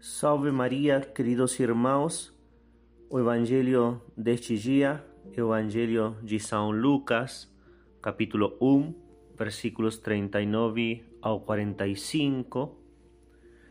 [0.00, 2.32] Salve Maria, queridos irmãos.
[3.10, 5.04] O Evangelho deste dia
[5.36, 7.52] é o Evangelho de São Lucas,
[8.00, 8.94] capítulo 1,
[9.36, 12.78] versículos 39 ao 45.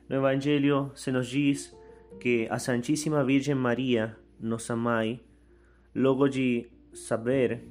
[0.10, 1.74] No Evangelho se nos diz
[2.20, 5.22] que a Santíssima Virgem Maria, nossa mãe,
[5.96, 7.64] logo de saber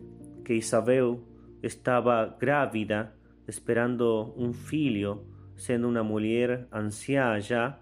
[0.42, 1.20] que Isabel
[1.62, 3.14] estava grávida,
[3.46, 7.78] esperando um filho, sendo uma mulher anciã já,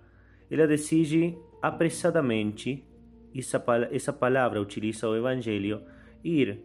[0.51, 2.85] ela decide apressadamente,
[3.35, 5.83] essa, essa palavra utiliza o Evangelho,
[6.23, 6.61] ir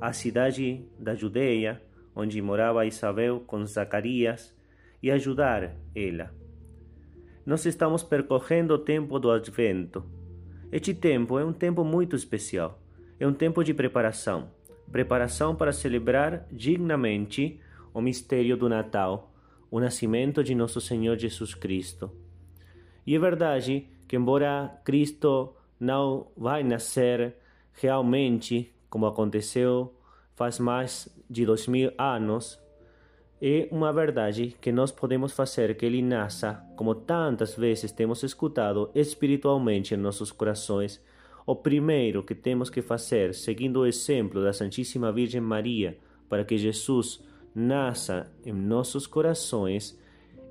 [0.00, 1.80] à cidade da Judeia,
[2.14, 4.56] onde morava Isabel com Zacarias,
[5.02, 6.34] e ajudar ela.
[7.46, 10.04] Nós estamos percorrendo o tempo do Advento.
[10.70, 12.82] Este tempo é um tempo muito especial.
[13.18, 14.50] É um tempo de preparação
[14.90, 17.60] preparação para celebrar dignamente
[17.94, 19.32] o mistério do Natal,
[19.70, 22.10] o nascimento de nosso Senhor Jesus Cristo.
[23.10, 27.34] E é verdade que, embora Cristo não vai nascer
[27.72, 29.92] realmente, como aconteceu
[30.36, 32.60] faz mais de dois mil anos,
[33.42, 38.92] é uma verdade que nós podemos fazer que ele nasça, como tantas vezes temos escutado,
[38.94, 41.04] espiritualmente em nossos corações.
[41.44, 46.56] O primeiro que temos que fazer, seguindo o exemplo da Santíssima Virgem Maria, para que
[46.56, 47.20] Jesus
[47.52, 49.98] nasça em nossos corações,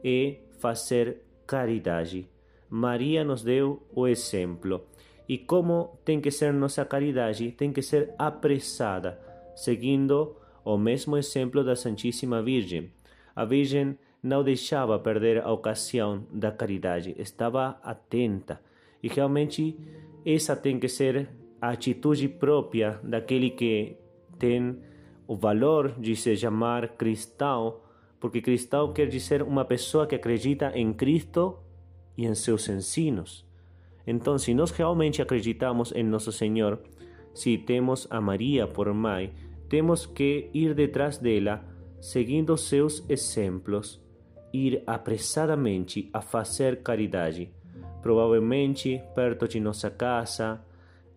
[0.03, 2.27] é fazer caridade.
[2.69, 4.85] Maria nos deu o exemplo.
[5.27, 7.51] E como tem que ser nossa caridade?
[7.51, 9.19] Tem que ser apressada,
[9.55, 12.91] seguindo o mesmo exemplo da Santíssima Virgem.
[13.35, 18.59] A Virgem não deixava perder a ocasião da caridade, estava atenta.
[19.01, 19.77] E realmente
[20.25, 21.29] essa tem que ser
[21.61, 23.97] a atitude própria daquele que
[24.37, 24.77] tem
[25.27, 27.77] o valor de se chamar cristão,
[28.19, 31.57] porque cristão quer dizer uma pessoa que acredita em Cristo
[32.19, 33.45] e em seus ensinos.
[34.05, 36.77] Então, se nós realmente acreditamos em nosso Senhor,
[37.33, 39.33] se temos a Maria por mãe,
[39.69, 41.63] temos que ir detrás dela,
[42.01, 44.03] seguindo seus exemplos,
[44.51, 47.53] ir apressadamente a fazer caridade.
[48.01, 50.61] Provavelmente perto de nossa casa,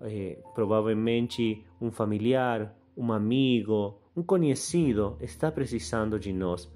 [0.02, 6.70] eh, provavelmente um familiar, um amigo, um conhecido está precisando de nós.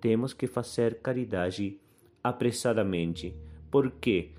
[0.00, 1.78] Temos que fazer caridade
[2.24, 3.36] apressadamente.
[3.72, 4.32] Por quê?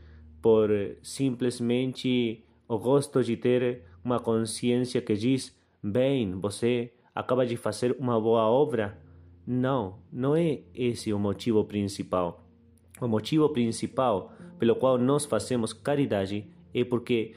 [0.44, 0.70] Por
[1.02, 8.22] simplesmente o gosto de ter uma consciência que diz: bem, você acaba de fazer uma
[8.22, 9.02] boa obra.
[9.46, 12.46] Não, não é esse o motivo principal.
[13.02, 17.34] O motivo principal pelo qual nós fazemos caridade é porque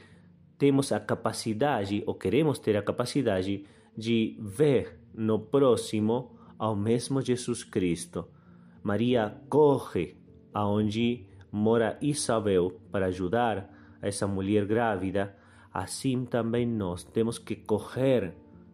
[0.59, 3.65] temos a capacidade, ou queremos ter a capacidade,
[3.97, 8.27] de ver no próximo ao mesmo Jesus Cristo.
[8.83, 10.15] Maria corre
[10.53, 11.25] aonde
[11.57, 13.69] mora Isabel para ajudar
[14.01, 15.35] a essa mulher grávida,
[15.73, 18.33] assim também nós temos que correr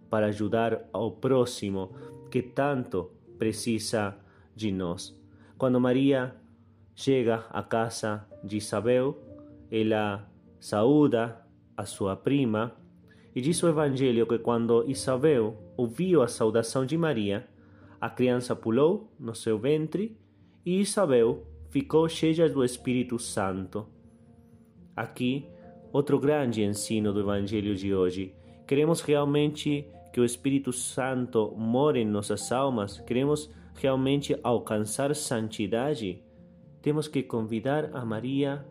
[0.10, 1.96] para ajudar ao próximo
[2.30, 4.16] que tanto precisa
[4.56, 5.20] de nós.
[5.58, 6.36] Quando Maria
[6.94, 9.18] chega à casa de Isabel,
[9.72, 10.30] ela
[10.60, 11.42] saúda
[11.76, 12.76] a sua prima
[13.36, 17.48] e diz o Evangelho que quando Isabel ouviu a saudação de Maria,
[18.00, 20.18] a criança pulou no seu ventre
[20.66, 23.88] e Isabel ficou cheia do Espírito Santo.
[24.96, 25.50] Aqui,
[25.92, 28.36] outro grande ensino do Evangelho de hoje.
[28.68, 33.00] Queremos realmente que o Espírito Santo more em nossas almas?
[33.00, 36.22] Queremos realmente alcançar santidade?
[36.80, 38.64] Temos que convidar a Maria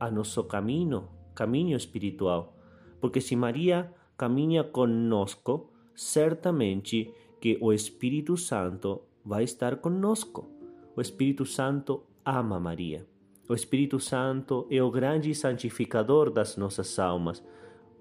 [0.00, 2.56] a nosso caminho, caminho espiritual.
[3.02, 10.48] Porque se Maria caminha conosco, certamente que o Espírito Santo vai estar conosco.
[10.96, 13.06] O Espírito Santo ama Maria.
[13.48, 17.44] O Espírito Santo é o grande santificador das nossas almas.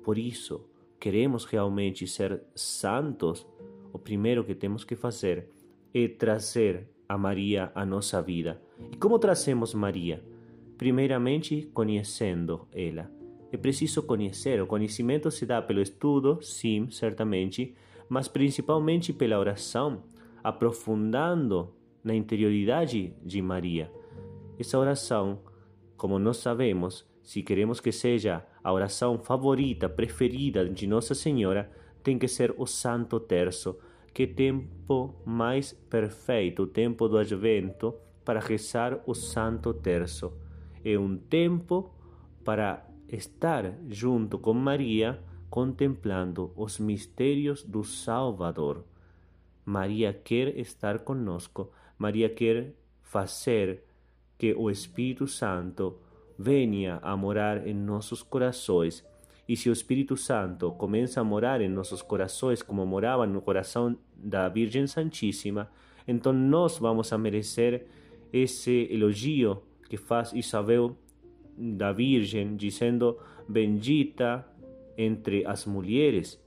[0.03, 0.66] Por isso,
[1.00, 3.45] queremos realmente ser santos,
[3.91, 5.50] o primeiro que temos que fazer
[5.94, 8.61] é trazer a Maria à nossa vida.
[8.91, 10.23] E como trazemos Maria?
[10.78, 13.11] Primeiramente, conhecendo ela.
[13.52, 14.61] É preciso conhecer.
[14.61, 17.75] O conhecimento se dá pelo estudo, sim, certamente,
[18.09, 20.03] mas principalmente pela oração,
[20.43, 21.73] aprofundando
[22.03, 23.91] na interioridade de Maria.
[24.59, 25.40] Essa oração,
[25.97, 31.72] como nós sabemos, se queremos que seja a oração favorita, preferida de Nossa Senhora,
[32.03, 33.78] tem que ser o Santo Terço.
[34.14, 40.34] Que tempo mais perfeito, o tempo do advento, para rezar o Santo Terço.
[40.84, 41.91] É um tempo
[42.44, 48.84] para estar junto com Maria, contemplando os mistérios do Salvador.
[49.66, 53.84] Maria quer estar conosco, Maria quer fazer
[54.43, 55.97] que o Espírito Santo
[56.37, 59.01] venha a morar em nossos corações.
[59.47, 63.97] E se o Espírito Santo começa a morar em nossos corações, como morava no coração
[64.13, 65.72] da Virgem Santíssima,
[66.05, 67.85] então nós vamos a merecer
[68.34, 70.93] esse elogio que faz Isabel
[71.57, 73.17] da Virgem, dizendo:
[73.47, 74.46] Bendita
[74.97, 76.37] entre as mulheres,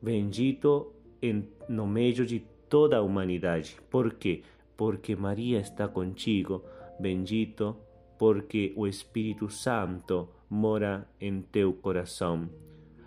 [0.00, 0.90] bendito
[1.20, 3.76] em, no meio de toda a humanidade.
[3.90, 4.40] Por quê?
[4.74, 6.64] Porque Maria está contigo,
[7.00, 7.76] bendito
[8.18, 12.50] porque o Espírito Santo mora em teu coração.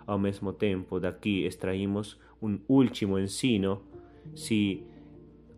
[0.06, 3.80] Ao mesmo tempo, daqui extraímos um último ensino.
[4.34, 4.82] Se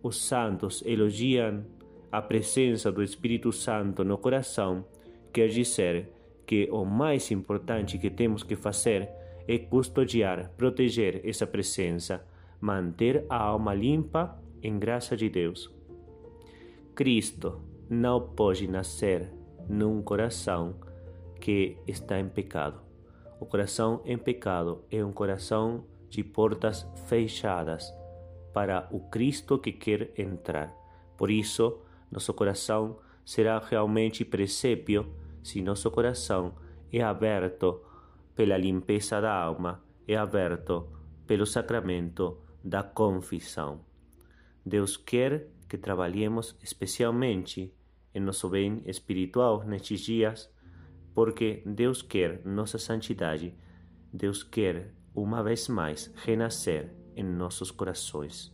[0.03, 1.65] os santos elogiam
[2.13, 4.85] a presença do Espírito Santo no coração,
[5.33, 6.11] quer dizer
[6.47, 9.09] que o mais importante que temos que fazer
[9.49, 12.25] é custodiar, proteger essa presença,
[12.61, 15.73] manter a alma limpa em graça de Deus.
[16.95, 19.33] Cristo não pode nascer
[19.69, 20.75] num coração
[21.41, 22.81] que está em pecado.
[23.39, 27.93] O coração em pecado é um coração de portas fechadas
[28.53, 30.75] para o Cristo que quer entrar.
[31.17, 35.13] Por isso, nosso coração será realmente presépio
[35.43, 36.55] se nosso coração
[36.93, 37.83] é aberto
[38.35, 40.89] pela limpeza da alma, é aberto
[41.27, 43.81] pelo sacramento da confissão.
[44.65, 47.73] Deus quer que trabalhemos especialmente
[48.15, 50.51] em nosso bem espiritual nestes dias,
[51.15, 53.55] porque Deus quer nossa santidade,
[54.13, 58.53] Deus quer uma vez mais renascer em nossos corações.